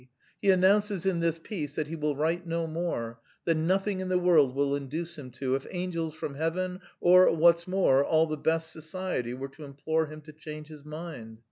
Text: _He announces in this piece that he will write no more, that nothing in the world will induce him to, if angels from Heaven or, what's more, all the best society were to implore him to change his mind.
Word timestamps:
_He 0.41 0.49
announces 0.49 1.05
in 1.05 1.19
this 1.19 1.37
piece 1.37 1.75
that 1.75 1.85
he 1.85 1.95
will 1.95 2.15
write 2.15 2.43
no 2.47 2.65
more, 2.65 3.19
that 3.45 3.53
nothing 3.53 3.99
in 3.99 4.09
the 4.09 4.17
world 4.17 4.55
will 4.55 4.75
induce 4.75 5.15
him 5.15 5.29
to, 5.33 5.53
if 5.53 5.67
angels 5.69 6.15
from 6.15 6.33
Heaven 6.33 6.81
or, 6.99 7.31
what's 7.35 7.67
more, 7.67 8.03
all 8.03 8.25
the 8.25 8.35
best 8.35 8.71
society 8.71 9.35
were 9.35 9.49
to 9.49 9.63
implore 9.63 10.07
him 10.07 10.21
to 10.21 10.33
change 10.33 10.69
his 10.69 10.83
mind. 10.83 11.39